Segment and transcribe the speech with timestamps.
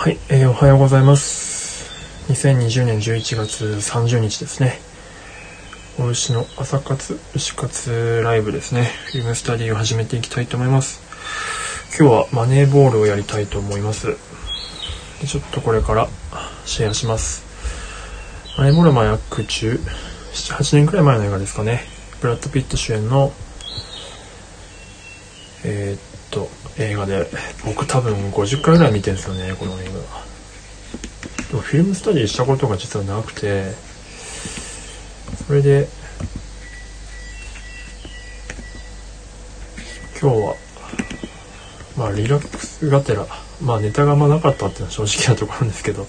[0.00, 1.90] はい、えーおはようございます。
[2.32, 4.78] 2020年11月30日ですね。
[5.98, 8.84] お牛の朝活、牛活ライブですね。
[9.12, 11.02] フィルムスタディを始めていきたいと思います。
[11.98, 14.06] 今日はマネーボールをやりたいと思います。
[15.20, 16.08] でちょっとこれから
[16.64, 17.44] シェアします。
[18.56, 19.80] マネーボールは約10、
[20.32, 21.82] 7、8年くらい前の映画ですかね。
[22.22, 23.34] ブラッド・ピット主演の、
[25.62, 26.09] えーっ、
[26.78, 27.26] 映画で、
[27.64, 29.90] 僕多分50回ぐらい見てるんですよね、この映画。
[31.48, 33.72] でもフィルムスタディしたことが実はなくて、
[35.46, 35.88] それで、
[40.20, 40.54] 今日は、
[41.96, 43.26] まあリラックスがてら、
[43.60, 46.06] まあネタがあまなかったっていうのは正直なところなんですけど、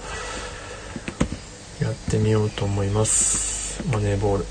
[1.82, 3.84] やってみようと思います。
[3.92, 4.46] マネーボール。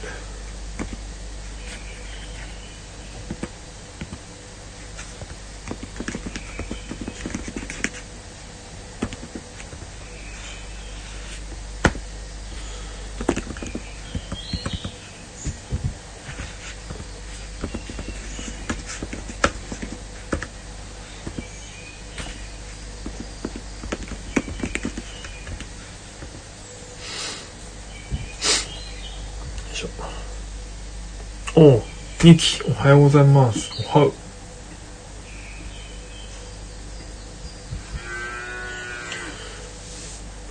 [31.62, 31.82] お、
[32.24, 33.70] ミキ、おはようございます。
[33.94, 34.12] おはう。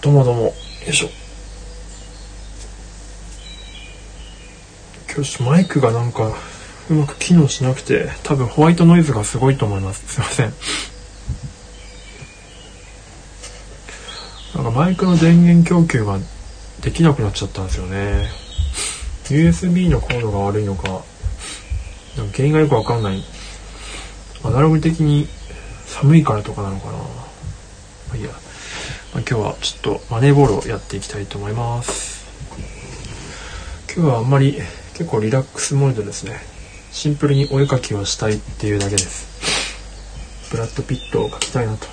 [0.02, 0.42] どうもどうも。
[0.44, 0.54] よ
[0.88, 1.10] いしょ。
[5.12, 6.32] 今日マイクがなんか
[6.92, 10.14] うまく機能しなくて多分ホワイトノイズがすごいと思います。
[10.14, 10.54] すいません。
[14.54, 16.20] なんかマイクの電源供給が
[16.82, 18.49] できなくなっちゃったんですよね
[19.30, 21.04] USB のコードが悪いのかか
[22.34, 23.24] 原因がよくわかんない。
[24.44, 25.28] アナログ的に
[25.86, 26.94] 寒いからとかなのかな。
[26.94, 27.04] ま
[28.14, 28.40] あいいや、まあ、
[29.20, 32.26] 今日はちょっとマネーボールをやっていきたいと思います。
[33.96, 34.58] 今日はあんまり
[34.94, 36.40] 結構リラックスモードですね。
[36.92, 40.50] シンプルにお絵描きをしたいっていうだけです。
[40.52, 41.88] ブラッド・ピットを描きたいなと。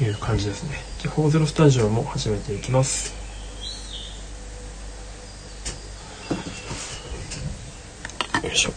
[0.00, 0.78] いう感じですね。
[1.00, 3.12] じゃあ、40スタジオも始めていきます。
[8.48, 8.72] よいしょ。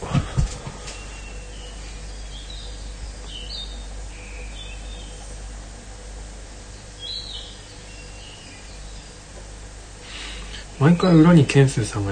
[10.82, 12.12] 毎回裏にケンスーさんが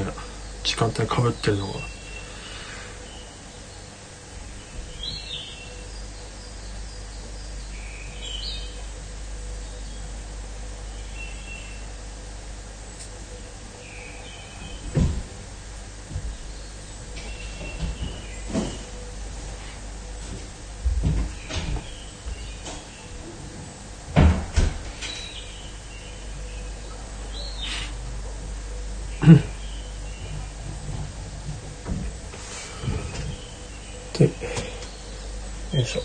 [0.63, 1.73] 時間帯かぶってるのが
[34.19, 36.01] で、よいしょ。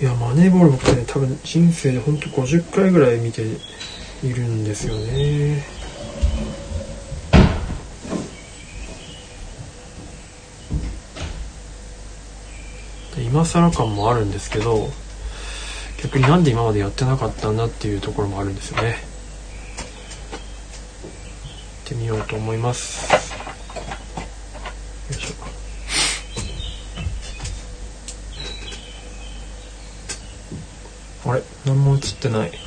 [0.00, 3.46] いや、マネーボール僕ね、多分人生でほんと50回ぐらい見てい
[4.28, 5.62] るんですよね。
[13.18, 14.90] 今更感もあるんですけど、
[16.02, 18.88] 逆になんで今までやってなかったんだっていうところもあるんですよね。
[18.88, 18.98] やっ
[21.84, 23.12] てみようと思います。
[23.12, 23.18] よ
[25.16, 25.34] いしょ。
[31.23, 31.42] あれ？
[31.64, 32.63] 何も映ってない。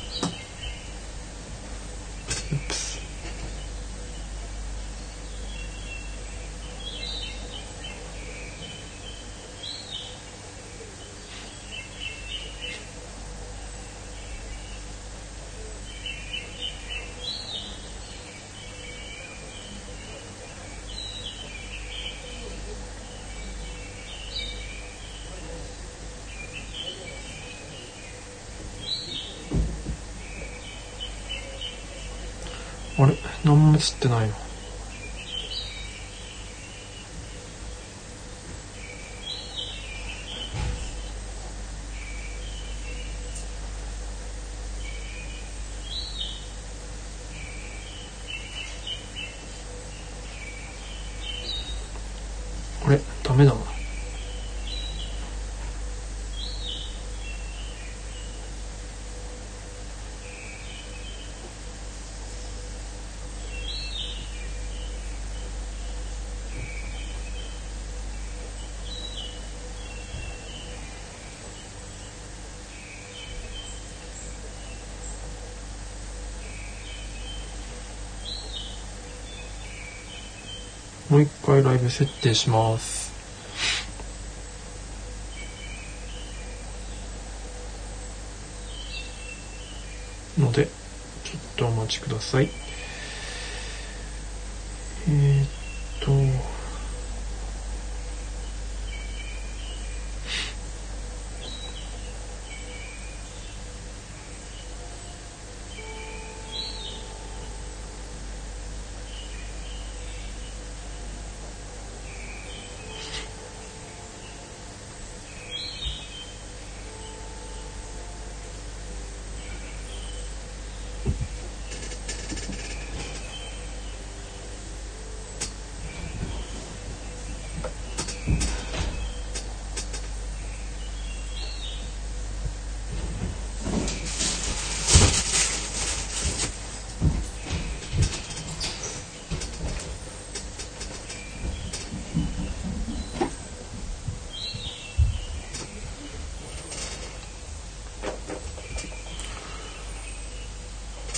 [33.80, 34.34] 知ってないの
[52.86, 53.78] あれダメだな
[81.18, 83.12] もう一回ライブ設定します。
[90.38, 90.68] ので
[91.24, 92.48] ちょっとお待ちください
[95.08, 95.48] えー、っ
[96.00, 96.12] と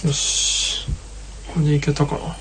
[0.05, 0.87] よし。
[1.52, 2.32] これでいけたかなあい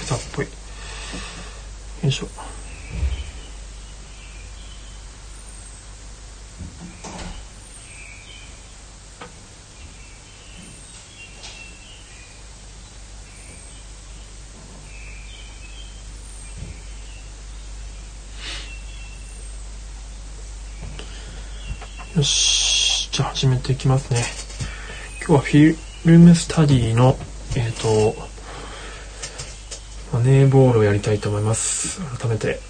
[0.00, 0.50] けたっぽいよ
[2.08, 2.28] いしょ
[22.14, 23.08] よし。
[23.10, 24.20] じゃあ始めていきますね。
[25.18, 27.16] 今日はフィルムスタディの、
[27.56, 28.14] えっ、ー、と、
[30.12, 32.00] マネーボールをやりたいと思います。
[32.18, 32.60] 改めて。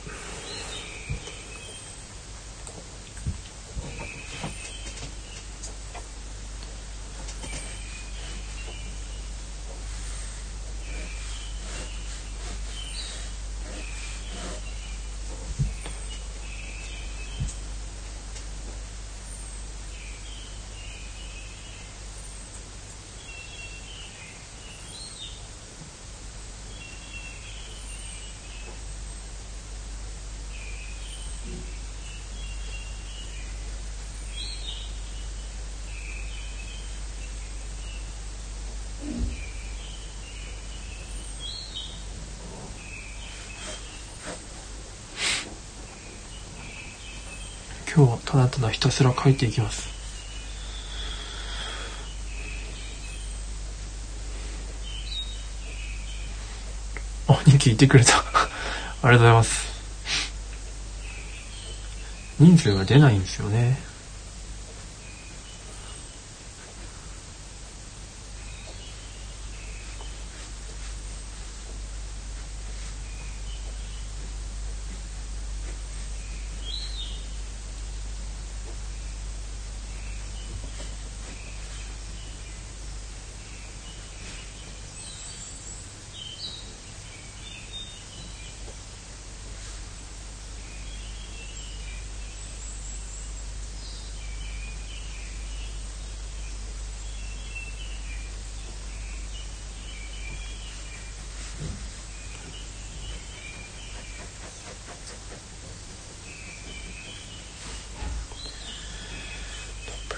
[47.95, 49.87] 今日はただただひたすら書いていきます。
[57.29, 58.17] あ、2期いてくれた。
[58.17, 59.67] ありがとうございます。
[62.39, 63.93] 人数が出ないんですよね。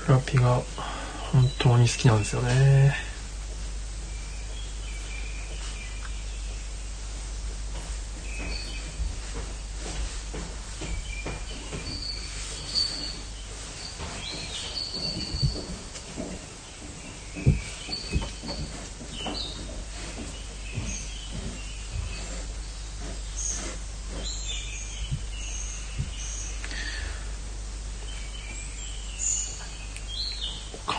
[0.04, 0.60] フラピが
[1.34, 2.94] 本当に好きなんですよね。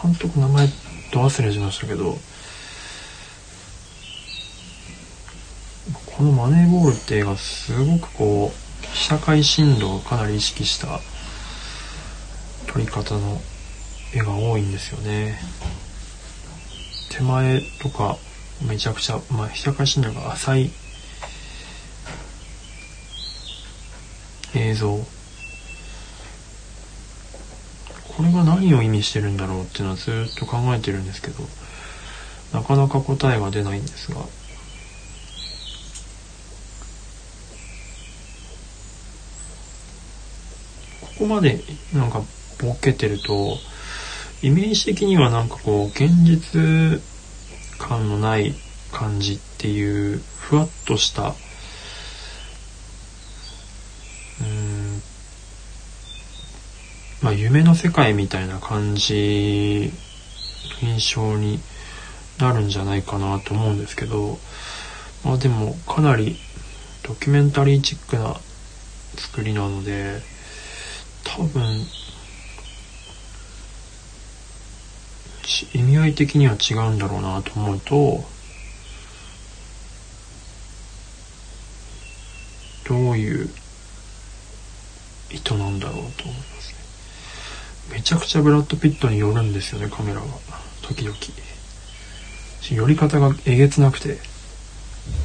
[0.03, 0.67] 監督名前
[1.11, 2.17] ど忘れしましたけど
[6.05, 11.01] この「マネーボール」って映画すごくこう社会進路をかなり意識した
[12.67, 13.41] 撮り方の
[14.13, 15.37] 絵が多いんですよね。
[17.09, 18.17] 手前とか
[18.61, 20.71] めちゃくちゃ、まあ、社会進路が浅い
[24.53, 25.05] 映像
[28.14, 31.43] これが何を意味してるんだろうっていうのはずっと考えてるんですけど
[32.53, 34.21] なかなか答えが出ないんですが。
[41.01, 41.61] ここまで
[41.93, 42.21] なんか
[42.61, 43.57] ボケてると
[44.41, 47.01] イメージ的にはなんかこう現実
[47.79, 48.53] 感のない
[48.91, 51.33] 感じっていうふわっとした
[54.41, 55.01] うん
[57.21, 59.91] まあ夢の世界みたいな感じ
[60.81, 61.59] 印象に
[62.39, 64.37] なるんじゃないかなと思うんですけど
[65.23, 66.37] まあでもかなり
[67.03, 68.35] ドキュメンタリーチックな
[69.17, 70.21] 作りなので
[71.23, 71.61] 多分
[75.73, 78.23] 意味合い的には違うんだろうなと思うと
[82.87, 83.49] どういう
[85.31, 86.73] 意図なんだろうと思います
[87.89, 90.27] ねめちゃくちゃブラッド・ピットによるんですよねカメラが
[90.83, 91.17] 時々。
[92.69, 94.19] 寄り方がえげつなくて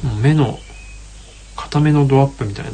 [0.03, 0.59] もう目の
[1.55, 2.71] 片目のドアップみたいな。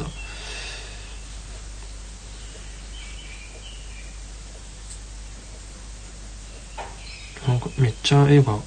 [7.46, 8.58] なんかめっちゃ絵が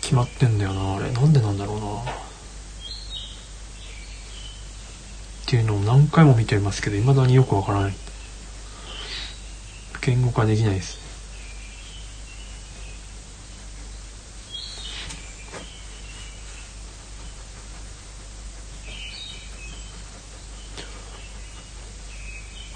[0.00, 1.10] 決まってんだよなあれ。
[1.10, 1.84] なんでなんだろうな。
[2.00, 2.04] っ
[5.46, 7.94] ていうのを何回も見てますけど未だによくわからない。
[10.04, 11.00] 言語化できないです。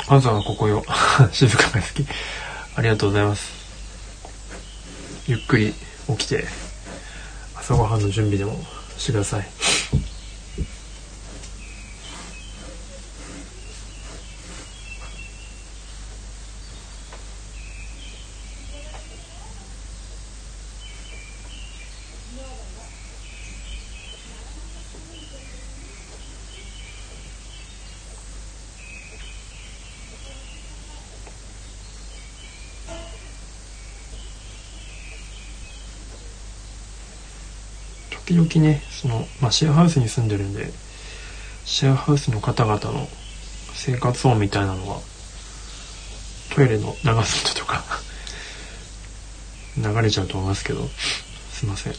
[0.09, 0.85] 朝はここよ。
[1.33, 2.07] 静かが好き
[2.77, 3.57] ありがとうございます。
[5.29, 5.75] ゆっくり
[6.07, 6.45] 起きて
[7.57, 8.65] 朝ごはんの準備でも
[8.97, 9.47] してください
[38.27, 40.71] 時々ねその、まあ、シェアハウスに住んでるんで
[41.65, 43.09] シェアハウスの方々の
[43.75, 45.01] 生活音みたいなのは
[46.55, 47.85] トイレの流す音とか
[49.77, 50.89] 流れちゃうと思いますけど
[51.53, 51.95] すいません。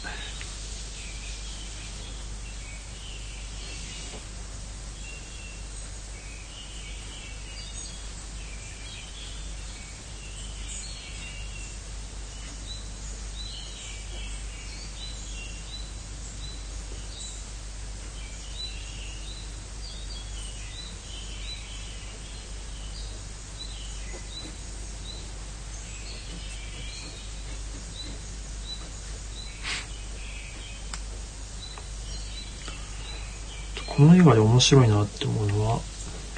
[33.98, 35.80] この映画で面白いなって思うのは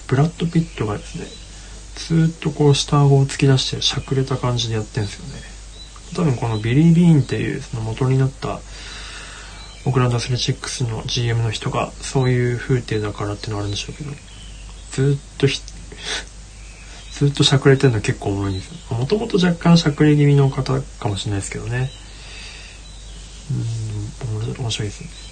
[0.08, 1.26] ブラッド・ピットがですね
[1.96, 5.42] ずっとこう下顎を突き出してしゃくれた感じでやってるんですよね。
[6.16, 8.62] 多分このビリー・ビーンっていうその元になった
[9.86, 14.12] オクランド・アスレチックスの GM の人がそういう風貌だからっていうのはあるんでしょうけど
[14.92, 15.62] ずっとひ
[17.12, 18.96] ずっとしゃくれてるの結構おもろいんですよ。
[18.96, 21.92] もともと若干しゃくれ気味の方かもしれないですけどね。
[23.52, 25.29] うん面白いですね。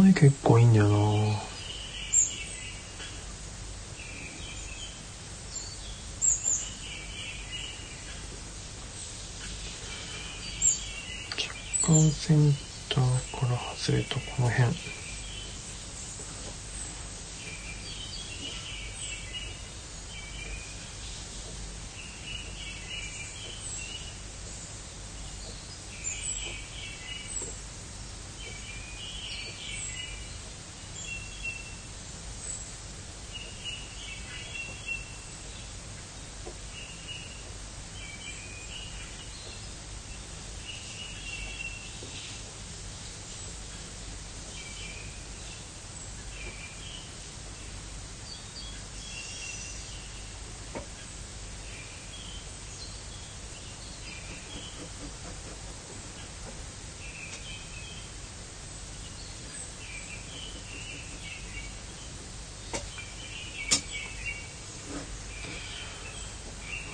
[0.00, 1.19] この絵結構いいんだよな。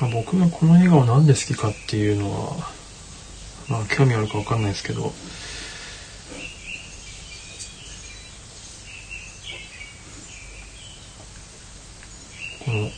[0.08, 2.56] 僕がこの映画を何で好きかっていうのは
[3.68, 5.12] まあ興味あるか分かんないですけどこ
[12.72, 12.88] の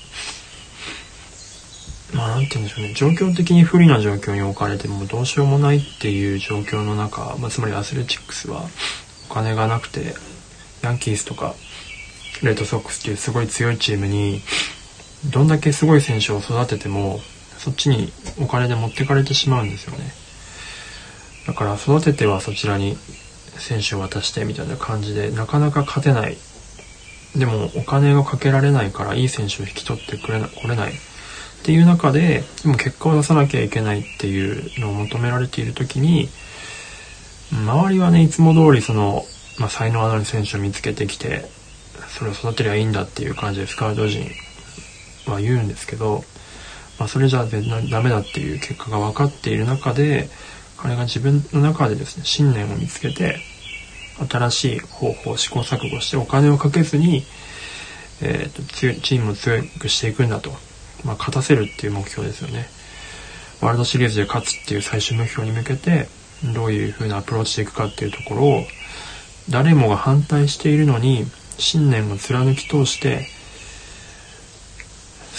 [2.14, 2.94] まあなんて言うんでしょうね。
[2.94, 8.62] 状況的に不利な状況に置かれてもどうしようもないっていう状況の中、まあ、つまりアスレチックスは
[9.30, 10.14] お金がなくて
[10.82, 11.54] ヤンキースとか
[12.42, 14.40] レッドソックスっていうすごい強いチームに
[15.26, 17.20] どんだけすごい選手を育てても
[17.58, 20.12] そっちにお金で持ってかれてしまうんですよね。
[21.46, 22.96] だから育ててはそちらに
[23.58, 26.36] 選手を渡してみたいな感じでなかなか勝てない。
[27.36, 30.92] でもお金がかけられないからいい選手を引き取ってくれな来れない。
[30.92, 36.28] っていう中ででも結果を出さなきゃいけないっていうのを求められている時に
[37.52, 39.24] 周りはねいつも通りその、
[39.58, 41.44] まあ、才能ある選手を見つけてきて
[42.08, 44.30] それを育てりゃいいんだっていう感じでスカウト陣
[45.30, 46.24] は言うんですけど、
[46.98, 50.28] まあ、それじゃダメだっていう結果が分かっている中で
[50.76, 53.36] 彼が自分の中でですね信念を見つけて
[54.28, 57.22] 新しい方法を試行錯誤してお金をかけずに、
[58.20, 58.62] えーと、
[59.00, 60.50] チームを強くしていくんだと、
[61.04, 62.66] まあ、勝たせるっていう目標ですよね。
[63.60, 66.08] ワールドシリーズで勝つっていう最終目標に向けて
[66.54, 68.64] どういう風なアプローチしていくかっていうところを
[69.50, 71.24] 誰もが反対しているのに
[71.58, 73.26] 信念を貫き通して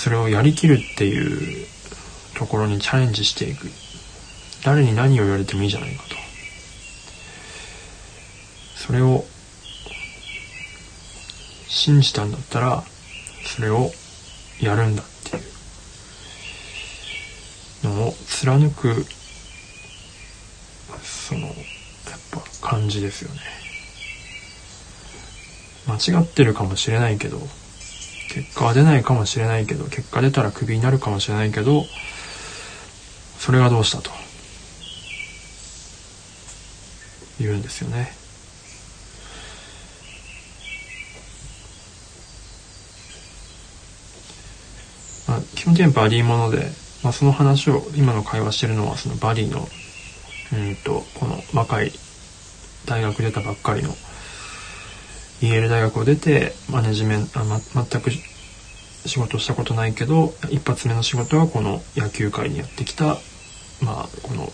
[0.02, 1.68] それをやりきるっていう
[2.38, 3.68] ところにチャレンジしていく。
[4.64, 6.16] 誰に何を言われてもいいじゃないかと。
[8.78, 9.26] それを
[11.68, 12.82] 信じたんだったら
[13.46, 13.92] それを
[14.62, 15.44] やるんだっていう。
[17.84, 19.06] のを貫く
[21.04, 21.56] そのやっ
[22.32, 23.42] ぱ感じですよね。
[25.88, 27.38] 間違ってるかもしれないけど
[28.30, 31.84] 結果は出ないかもしれないけど結果出たらクビになるかもしれないけど
[33.40, 34.12] それがどうしたと。
[37.40, 38.12] 言うんですよね。
[45.28, 46.72] まあ、基本的にはバディもので、
[47.04, 49.68] まあ、その話を今の会話してるのはそのバディの
[50.52, 51.92] うんとこの若い
[52.86, 53.94] 大学出たばっかりの
[55.42, 63.18] イェール大学を出てマネジメント、ま、全く仕事したことないけど一発目の仕事はこの野球界にやってきた
[63.82, 64.52] まあこの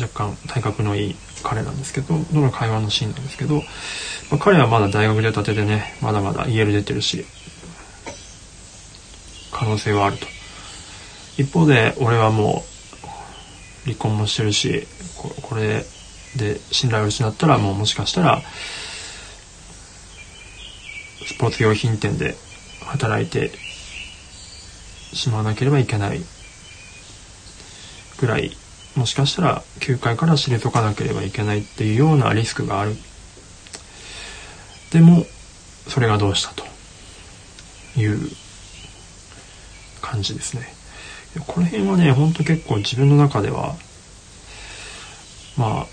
[0.00, 3.62] 若干体格のいい彼なんですけどどの会話のシーンなんですけど、ま
[4.32, 7.24] あ、彼はまだ大学出たてでねまだまだイェール出てるし
[9.52, 10.26] 可能性はあると。
[11.38, 12.64] 一方で俺はも
[13.84, 14.86] う離婚もしてるし
[15.42, 15.84] これ
[16.36, 18.42] で信頼を失ったらもうもしかしたら
[21.26, 22.36] スポーツ用品店で
[22.84, 23.52] 働いて
[25.12, 26.20] しまわなければいけない
[28.18, 28.56] ぐらい
[28.96, 32.96] もしかしたら球界から退かなければいけないっていうようなリスクがある。
[34.92, 35.24] でも
[35.88, 36.64] それがどうしたと
[37.98, 38.18] いう
[40.02, 40.66] 感じですね。
[41.46, 43.76] この辺はねほんと結構自分の中では
[45.56, 45.86] まあ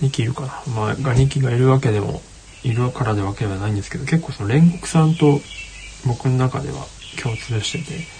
[0.00, 0.62] 2期いるかな。
[0.74, 2.22] まあが2期がいるわけでも
[2.66, 5.40] いるからでわけではないんですけど結構その煉獄さんと
[6.06, 6.84] 僕の中では
[7.22, 8.16] 共通してて。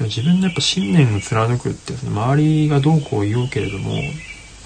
[0.00, 3.94] 自分のやっぱ信念を貫くってその周りがどうこう言おうけれども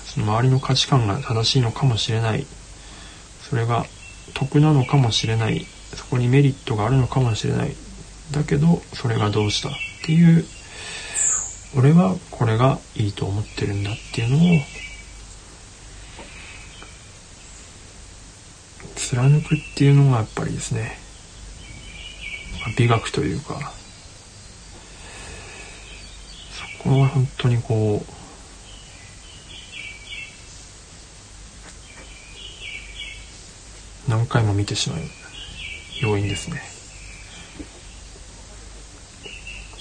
[0.06, 2.46] その周りの価値観が正しいのかもしれない。
[3.42, 3.84] それが
[4.34, 5.66] 得なのかもしれない。
[5.94, 7.74] そこにメリットがあるのかもしれない。
[8.32, 9.72] だけどそれがどうしたっ
[10.06, 10.44] ていう
[11.76, 14.58] 俺はこれがいいと思ってるんだっていうのを
[19.08, 20.98] 貫くっていうのがやっぱりですね
[22.76, 23.72] 美学というか。
[26.78, 28.04] そこは本当にこ
[34.06, 35.00] う何回も見てしまう
[36.02, 36.60] 要因ですね。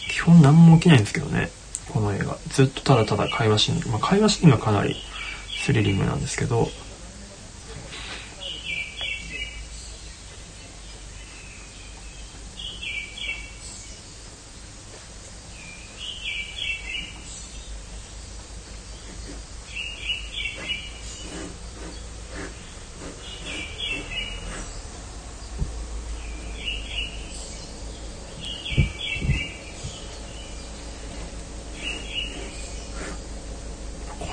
[0.10, 1.50] 基本何も起きないんですけどね
[1.90, 2.38] この映画。
[2.48, 4.96] ずっとただただ会話シーン、まあ、会話シーンがかなり
[5.66, 6.70] スリリングなんですけど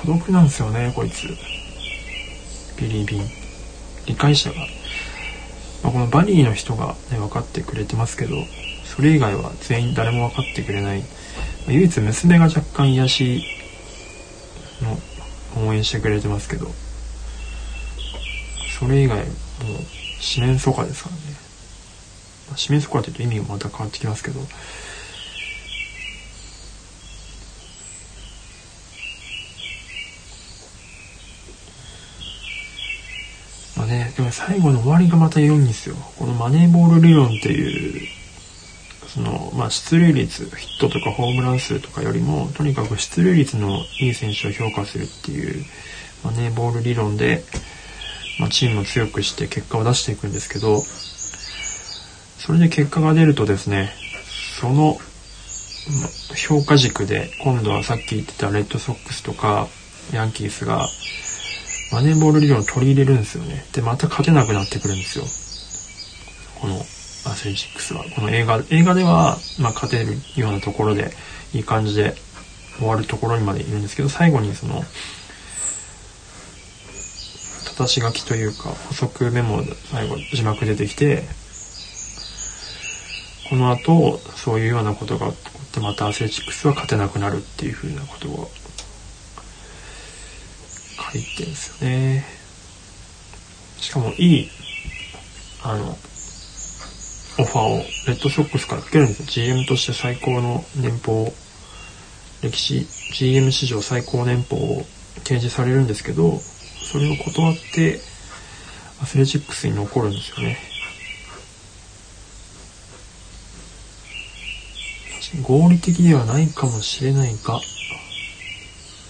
[0.05, 1.27] 孤独なんですよねこいつ。
[2.77, 3.21] ビリー・ビン。
[4.05, 4.57] 理解者が、
[5.81, 8.35] まあ、このバニーの人がね分かってくれてますけど
[8.83, 11.03] それ以外は全員誰も分かってくれない。
[11.67, 13.43] 唯一娘が若干癒し
[15.55, 16.67] の応援してくれてますけど
[18.77, 19.27] それ以外もう
[20.19, 21.21] 四面楚歌ですからね、
[22.49, 24.41] まあ、四面楚歌って言うと意味がまた変わってきますけど
[33.75, 35.95] まあね、でも最後の終わりがまた良いんですよ。
[36.17, 38.07] このマネーボール理論っていう
[39.15, 45.63] その、まあ、出塁率、ヒットとかホームラン数とかよりも、とにかく出塁率のいい選手を評価するっていう、
[46.21, 47.41] まあね、ボール理論で、
[48.39, 53.93] まあ、チームを強くして結果を出していくんですけど、それで結果が出るとですね、
[54.59, 54.97] その、
[56.35, 59.69] 評価軸で、今度はさっき言ってたレッドソックスとか、
[60.11, 60.85] ヤンキースが、
[61.95, 63.63] マネーボール理論を取り入れるんですよね。
[63.71, 65.23] で、また勝てなくなってくるんですよ。
[66.59, 66.83] このア
[67.33, 68.03] スレチックスは。
[68.13, 71.13] この映画、映画では、まあ、勝てるようなところで、
[71.53, 72.13] いい感じで
[72.79, 74.83] 終わるところにまでいるんですけど、最後にその、
[77.69, 81.23] たたし書きというか、補足メモ、最後、字幕出てきて、
[83.49, 88.51] この後、そういうようなことが起こって、またアスレチックスは勝てなくなるっていうふうなことを
[91.11, 92.25] 書いてるんですよね。
[93.77, 94.49] しかも、いい、
[95.63, 95.97] あの、
[97.37, 99.25] オファーをレッドソックスから受けるんですよ。
[99.27, 101.33] GM として最高の年俸、
[102.41, 104.85] 歴史、GM 史上最高年俸を
[105.23, 107.99] 提示されるんですけど、それを断って、
[109.01, 110.57] アスレチックスに残るんですよね。
[115.41, 117.61] 合理的ではないかもしれないが、っ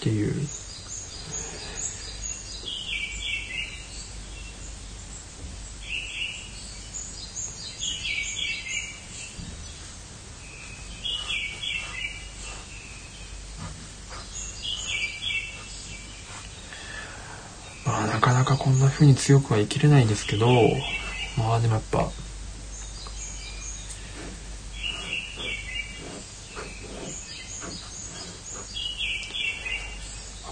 [0.00, 0.34] ていう
[18.96, 20.46] こんな風に強くは生きれないですけど、
[21.36, 22.08] まあでもやっぱ、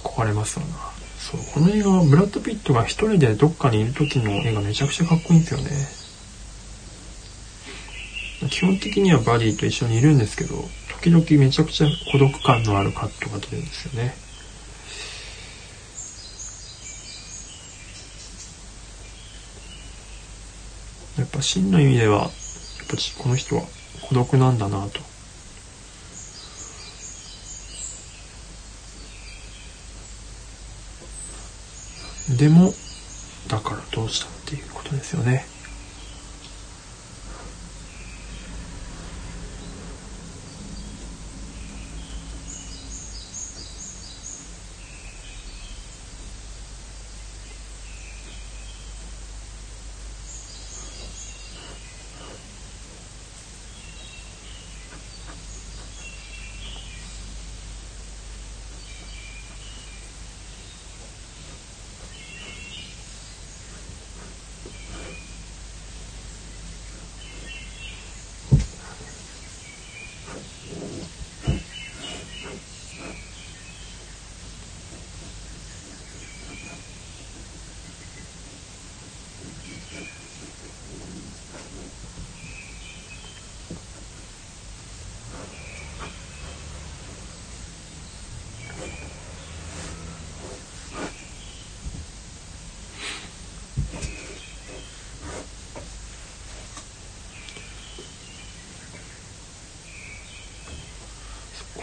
[0.02, 0.66] 憧れますな。
[1.18, 5.70] そう、この映画はブラッド・ピットが一人でどっかにいる時の絵がめちゃくちゃかっこいいんですよね。
[8.50, 10.68] 基本的にはバディと一緒にいるんですけど、
[11.00, 14.23] 時々めちゃくちゃ孤独感のあるカットが出るんですよね。
[21.34, 22.30] ぱ真の意味では、やっ
[22.88, 23.62] ぱこの人は
[24.08, 25.00] 孤独なんだなと。
[32.38, 32.72] でも、
[33.48, 35.53] だからどうしたっていうことですよね。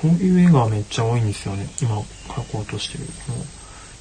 [0.01, 1.69] こういう映画はめっちゃ多いんですよね。
[1.79, 3.03] 今書こうとしてる。
[3.03, 3.45] もう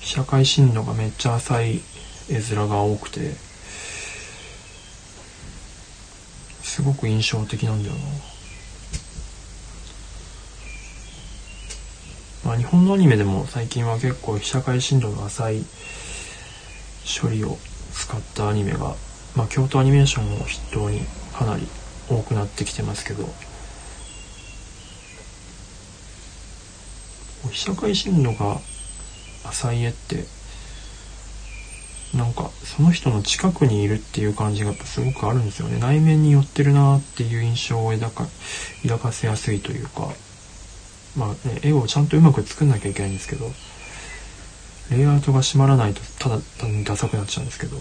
[0.00, 1.82] 被写界深度がめっちゃ浅い
[2.30, 3.34] 絵面が多くて、
[6.62, 8.00] すごく印象的なんだよな。
[12.46, 15.64] まあ日本のアニメでも最近は結構被写界深度の浅い
[17.20, 17.58] 処理を
[17.92, 18.94] 使ったアニメが、
[19.36, 21.02] まあ京都アニメーションを筆頭に
[21.34, 21.68] かなり
[22.08, 23.28] 多くなってきてますけど、
[27.48, 28.58] 被写界深度が
[29.44, 30.24] 浅い絵って
[32.16, 35.78] なんかその人の近くにいるっていう感じがやっぱすごくあるんですよね。
[35.78, 38.26] 内面に寄ってるなっていう印象を抱か
[38.82, 40.08] 抱かせやすいというか。
[41.16, 43.50] まあね絵をちゃんとうまく作んなきゃいけないんですけど
[44.90, 47.76] レイアウトが閉まらないとただ単にダサくなっちゃうんですけど。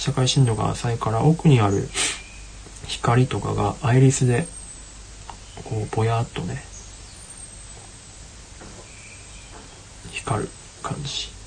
[0.00, 1.86] 社会深度が浅いから奥にある
[2.86, 4.46] 光とかがアイリスで
[5.62, 6.62] こうぼやっとね
[10.10, 10.48] 光る
[10.82, 11.40] 感じ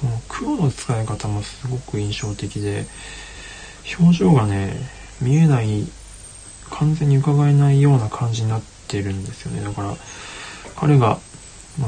[0.00, 2.86] この黒の使い方もすごく印象的で
[3.98, 4.74] 表情がね
[5.20, 5.86] 見えない
[6.70, 9.62] 完全に伺えないような感じになってるんですよね。
[9.62, 9.94] だから
[10.76, 11.18] 彼が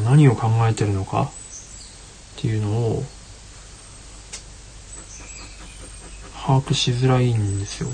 [0.05, 3.03] 何を考えてるのかっていうのを
[6.48, 7.88] 把握しづらいんですよ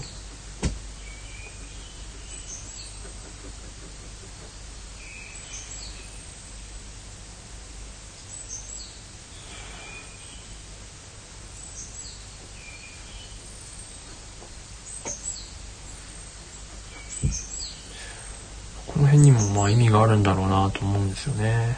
[18.86, 21.76] この辺にもまあ意味があるんだろうなと思うんですよね。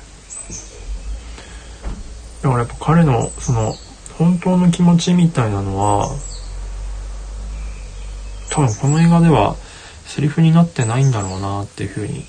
[2.42, 3.74] だからやっぱ彼のその
[4.18, 6.08] 本当の気持ちみたいなのは
[8.50, 9.56] 多分この映画では
[10.06, 12.24] セリフになってないんだろうなっていうふうに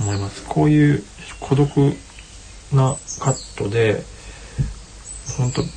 [0.00, 0.44] 思います。
[0.48, 1.02] こういう
[1.40, 1.68] 孤独
[2.72, 4.02] なカットで
[5.36, 5.68] 本当も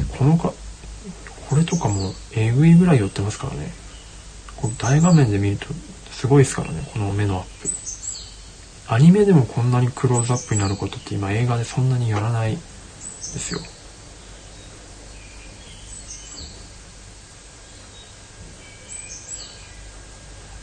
[0.00, 0.52] うこのか
[1.48, 3.72] これとかもえぐいぐらい寄ってますからね。
[4.56, 5.66] こ大画面で見ると
[6.10, 7.68] すごいですからね、この目のアップ。
[8.88, 13.60] アニメでもこんなにクローズアップになることって今映画でそんなにやらないですよ。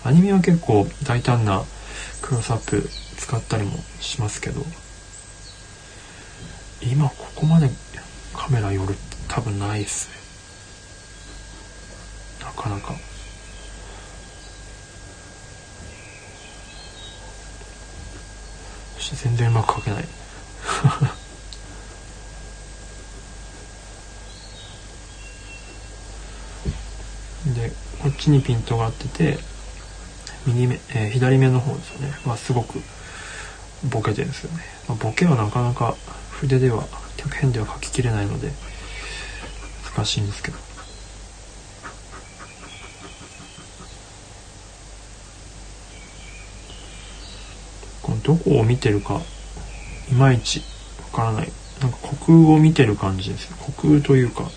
[0.06, 1.64] アニメは結構大胆な
[2.22, 4.62] クローズアップ使ったりもしますけど、
[6.82, 7.70] 今ここまで
[8.34, 10.08] カメラ寄るって多分ないっす
[12.40, 12.46] ね。
[12.46, 12.94] なかなか。
[12.94, 12.98] し
[18.93, 20.04] て全然うまく描けない。
[27.54, 29.38] でこっちにピントが合ってて
[30.46, 32.14] 右目、えー、左目の方ですよね。
[32.26, 32.82] はすごく
[33.90, 35.96] ボケてるんですよね、まあ、ボケはなかなか
[36.32, 36.86] 筆では
[37.18, 38.52] 曲編では描ききれないので
[39.96, 40.63] 難しいんですけど。
[48.24, 49.22] どこを見てるか
[50.10, 50.64] いまいち
[51.14, 51.52] わからない。
[51.82, 53.54] なんか虚空を見てる感じです。
[53.60, 54.50] 虚空というか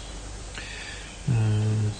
[1.28, 1.92] うん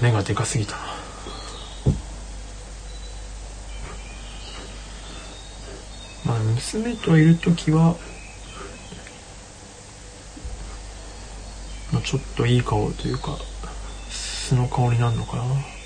[0.00, 0.78] 目がでかすぎたな
[6.24, 7.94] まあ娘といる時は
[11.92, 13.36] まちょっといい顔というか
[14.08, 15.79] 素の香りなるのかな。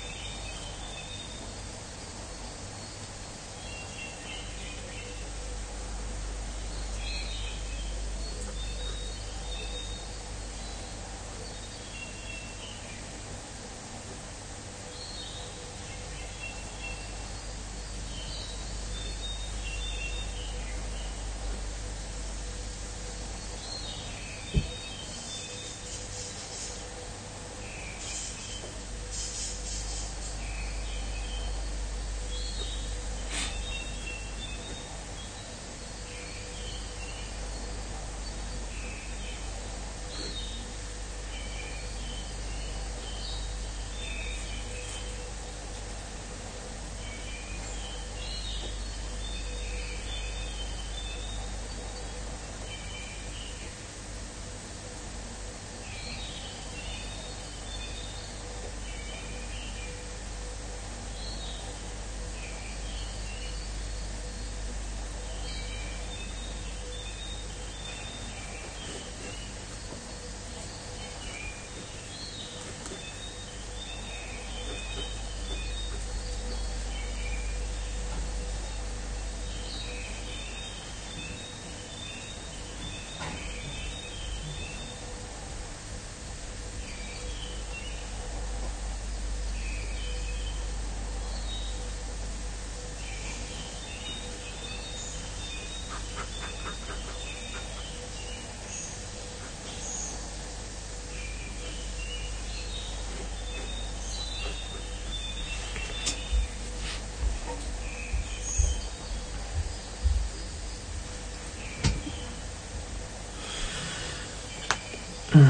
[115.35, 115.41] うん。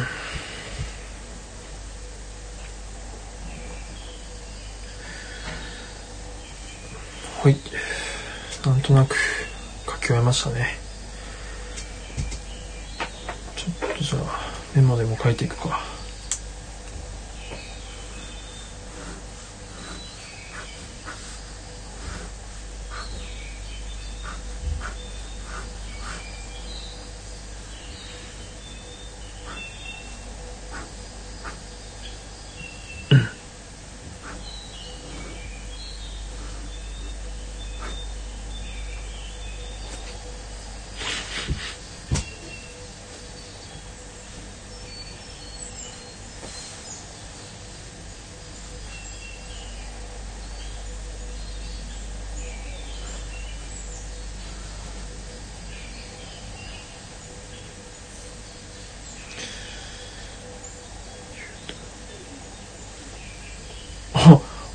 [7.44, 7.56] はい。
[8.66, 9.16] なんとなく
[9.86, 10.80] 書き終えましたね。
[13.56, 14.24] ちょっとじゃあ
[14.76, 15.80] メモでも書いていくか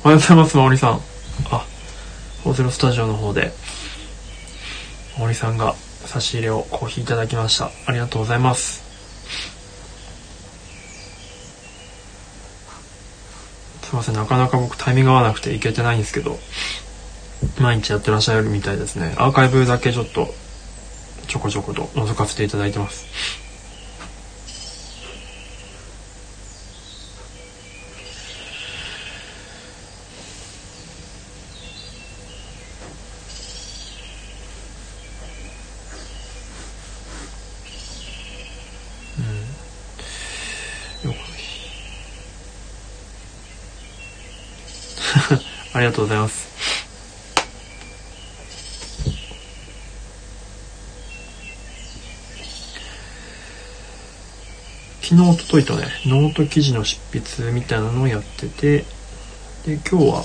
[0.11, 0.99] はようございます、まおりさん。
[1.51, 1.65] あ、
[2.43, 3.53] オゼロスタジオの方で、
[5.17, 5.73] まおりさんが
[6.05, 7.71] 差し入れをコーヒーいただきました。
[7.85, 8.83] ありがとうございます。
[13.83, 16.37] すいません、なかなか僕タイミング合わなくていけてないんですけど、
[17.61, 19.15] 毎日やってらっしゃるみたいですね。
[19.17, 20.33] アーカイブだけちょっと、
[21.27, 23.05] ちょこちょこと覗かせていただいてます。
[45.70, 46.51] ありがとうございます。
[55.01, 58.85] 昨日、おとといとね、ノート記事の執筆みたいなのをやってて、
[59.65, 60.23] で、今日は、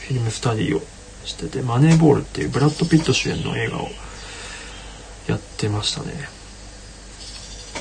[0.00, 0.80] フィルムスタディを
[1.24, 3.88] してて、マネーボールっていうブラッド・ピット主演の映画を
[5.26, 6.12] やってましたね。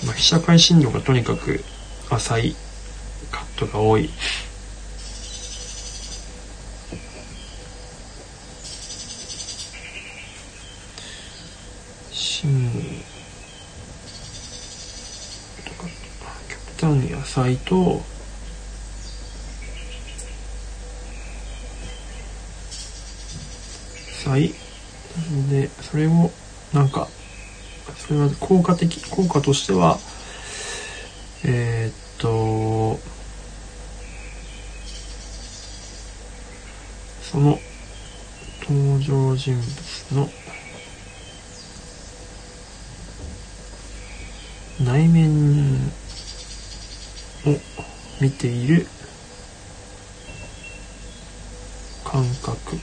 [0.06, 1.64] まあ、被写界深度がとにかく
[2.10, 2.56] 浅い
[3.32, 4.10] カットが多い
[17.22, 18.02] 野菜と
[24.24, 24.54] 菜
[25.50, 26.32] でそれを
[26.74, 27.08] なんか
[27.98, 29.98] それは効果的効果としては
[31.46, 33.00] えー、っと
[37.22, 37.58] その
[38.68, 40.30] 登場人物の
[44.84, 45.92] 内面
[47.46, 47.58] を
[48.20, 48.86] 見ている
[52.04, 52.78] 感覚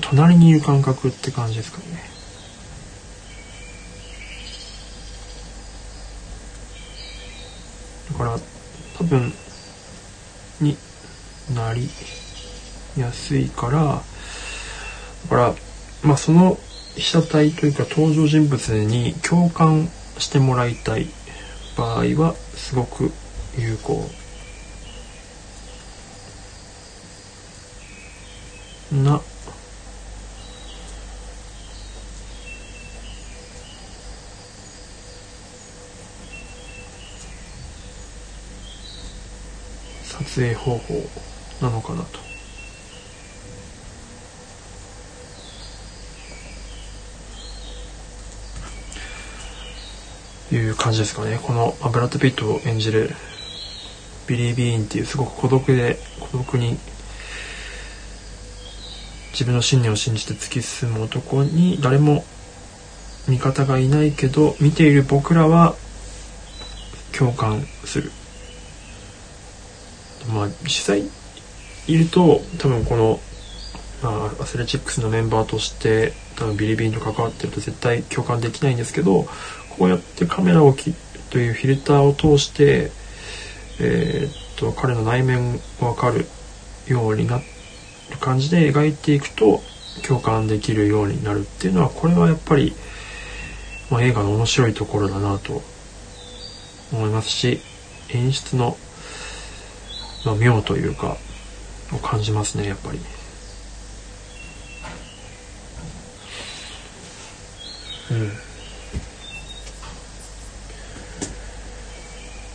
[0.00, 1.84] 隣にいる感覚って感じですかね。
[8.12, 8.38] だから
[8.98, 9.32] 多分
[10.60, 10.76] に
[11.54, 11.88] なり
[12.98, 14.02] やすいからだ
[15.30, 15.54] から
[16.02, 16.58] まあその
[16.96, 19.88] 被写体というか登場人物に共感
[20.18, 21.06] してもらいたい
[21.78, 23.10] 場合はすごく
[23.56, 24.04] 有効
[28.92, 29.22] な
[40.28, 40.94] 撮影方法
[41.62, 42.18] なのかなと
[50.54, 51.40] いう感じですかね。
[51.42, 53.10] この、まブラッド・ピットを演じる
[54.26, 56.78] ビリー・ビーンっていうすごく孤独で、孤独に
[59.32, 62.24] 自分の信念を信じて突き進む男に誰も
[63.28, 65.74] 味方がいないけど、見ている僕らは
[67.16, 68.12] 共感する。
[70.32, 71.02] まあ、実際
[71.86, 73.20] いると、多分この、
[74.02, 79.26] まあ、アスレチックスのメンバーとして、多分ビリー・ビーンと関わってると絶対共感できないんですけど、
[79.78, 80.94] こうやってカメラをき
[81.30, 82.90] というフィルターを通して、
[83.80, 86.26] えー、っと彼の内面わかる
[86.88, 87.44] ようになる
[88.20, 89.60] 感じで描いていくと
[90.06, 92.74] 共感できるようになるっていうのはこれはやっぱり、
[93.90, 95.62] まあ、映画の面白いところだなと
[96.92, 97.60] 思いますし
[98.10, 98.76] 演出の、
[100.24, 101.16] の妙というか
[101.92, 102.98] を感じますねやっぱり。
[108.10, 108.32] うん、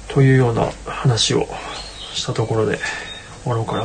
[0.07, 1.47] というような話を
[2.13, 2.79] したところで
[3.43, 3.83] 終わろうかな。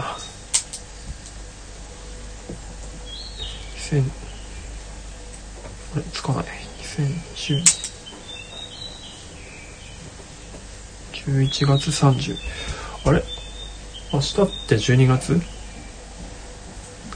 [3.77, 4.03] 2000
[5.95, 6.47] あれつかない。
[6.97, 7.89] 2010
[11.13, 12.37] 11月30
[13.05, 13.23] あれ？
[14.11, 15.41] 明日って12月？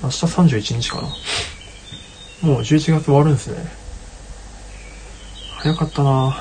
[0.02, 1.08] 明日31日かな
[2.42, 3.64] もう11月終わるんですね。
[5.58, 6.36] 早かったな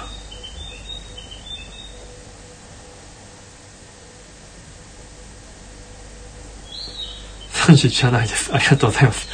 [7.54, 8.54] 31じゃないです。
[8.54, 9.28] ありがとうございます。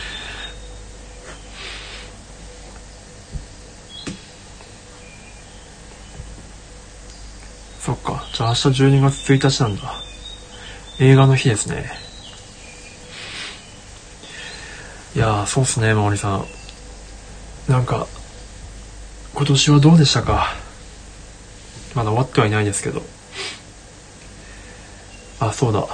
[7.79, 8.25] そっか。
[8.33, 10.06] じゃあ明日12月1日なんだ。
[10.99, 11.91] 映画の日ですね。
[15.15, 16.45] いやー、そうっすね、森さん。
[17.67, 18.07] なんか、
[19.35, 20.55] 今年はどうでしたか？
[21.93, 23.03] まだ終わってはいないですけど。
[25.39, 25.85] あ、そうだ。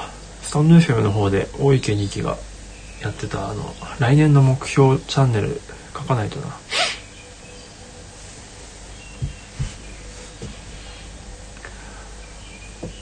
[0.41, 2.38] スタンド FM の方で大池二期が
[3.01, 5.60] やってた、あの、来年の目標チャンネル
[5.93, 6.47] 書かないとな。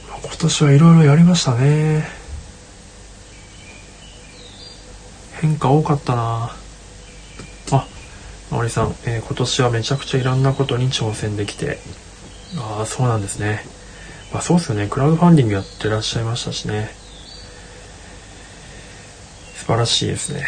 [0.07, 2.03] 今今年はいろいろやりましたね。
[5.39, 6.55] 変化多かったな
[7.71, 7.87] あ、
[8.49, 11.77] 森さん、えー、今年はめちゃくちゃいろんなことに挑戦できて。
[12.57, 13.63] ああ、そうなんですね。
[14.33, 14.87] まあそうっすよね。
[14.87, 16.89] クラウドファンディングやってらっしゃいましたしね。
[19.57, 20.43] 素晴らしいですね。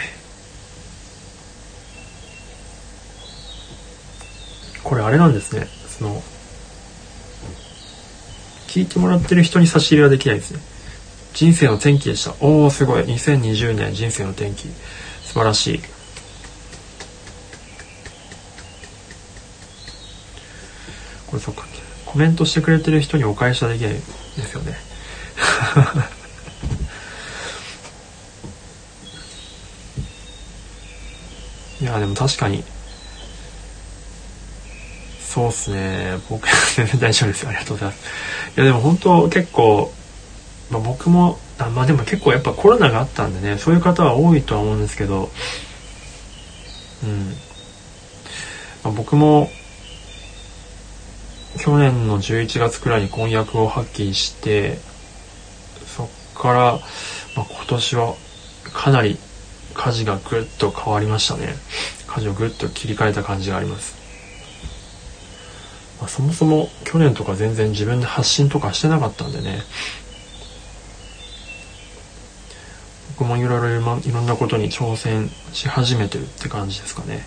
[4.83, 5.67] これあれなんですね。
[5.99, 6.23] その、
[8.73, 10.59] 聞いてもらってる人に差し入れはできないですね。
[11.35, 12.31] 人生の転機でした。
[12.43, 13.03] おー、すごい。
[13.03, 14.67] 2020年人生の転機。
[15.21, 15.79] 素晴らしい。
[21.27, 21.65] これそっか。
[22.07, 24.01] コメントしてくれてる人にお返しはできないで
[24.41, 24.75] すよね。
[31.79, 32.63] いや、でも確かに、
[35.33, 36.19] そうっすね。
[36.29, 37.47] 僕、全然大丈夫です。
[37.47, 38.55] ありがとうございます。
[38.55, 39.91] いや、でも本当結構、
[40.69, 45.31] まあ、僕も、あまあでも結構やっぱコロナがあったんでね、そういう方は多いとは思うんですけど、
[47.03, 47.29] うん。
[48.83, 49.49] まあ、僕も、
[51.57, 54.77] 去年の11月くらいに婚約を破棄して、
[55.87, 56.79] そっから、
[57.35, 58.13] まあ、今年は
[58.71, 59.17] かなり
[59.73, 61.55] 舵がぐっと変わりましたね。
[62.05, 64.02] 舵をぐっと切り替えた感じがあります。
[66.03, 69.61] まあ、そもそも去年とか全然自分で発信とかしてなかったんでね
[73.17, 77.25] 僕もいろいろいろんなことに挑戦し始めてるって感じですかね。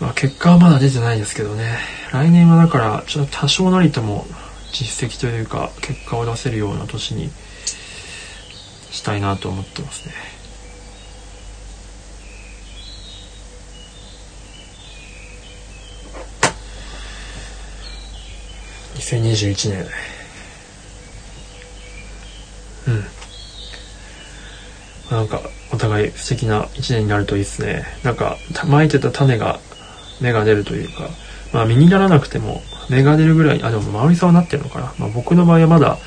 [0.00, 1.78] まあ結果はまだ出てないですけどね。
[2.12, 4.26] 来年はだからちょっと多少なりとも
[4.70, 7.30] 実績というか結果を出せるような年に
[8.90, 10.35] したいなと思ってますね。
[19.06, 19.86] 2021年。
[22.88, 23.04] うん。
[25.16, 25.40] なんか
[25.72, 27.84] お互い素敵な一年になるといいですね。
[28.02, 28.36] なんか
[28.66, 29.60] 巻いてた種が
[30.20, 31.08] 芽が出るというか。
[31.52, 35.98] まあ実にならなくても芽が出るぐらいあでも周りさんはなってるのかな、まあ、僕の場合はまだ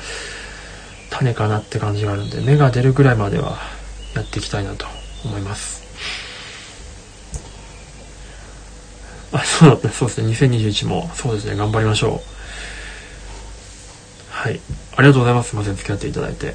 [1.10, 3.58] 種かなって感じがあるんで芽が出るぐらいまでは
[4.14, 4.86] やっていきたいなと
[5.24, 5.80] 思います。
[9.32, 9.88] あそうだった。
[9.90, 10.58] そうですね。
[10.58, 11.56] 2021もそうですね。
[11.56, 12.20] 頑張りましょう。
[14.40, 14.58] はい。
[14.96, 15.50] ありがとうございます。
[15.50, 15.76] すいません。
[15.76, 16.54] 付き合っていただいて。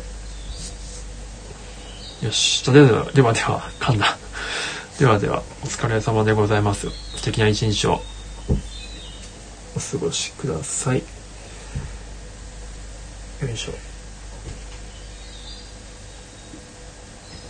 [2.25, 2.63] よし。
[2.71, 4.17] ではでは、ではでは、噛んだ。
[4.97, 6.89] ではでは、お疲れ様でございます。
[6.89, 8.01] 素敵な一日を
[9.75, 10.97] お過ごしください。
[10.97, 11.03] よ
[13.53, 13.73] いしょ。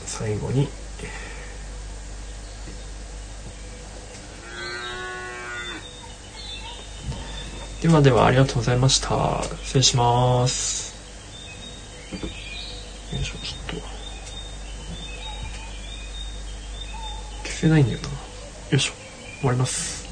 [0.05, 0.67] 最後に、
[7.85, 9.43] ではではありがとうございました。
[9.63, 10.95] 失礼します。
[13.13, 13.87] よいしょ、ちょっと。
[17.43, 18.07] 消せないんだよな。
[18.07, 18.15] よ
[18.71, 18.93] いしょ。
[19.39, 20.04] 終わります。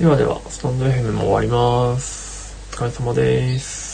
[0.00, 2.56] ではでは、スタンド FM も終わります。
[2.72, 3.89] お疲れ様です。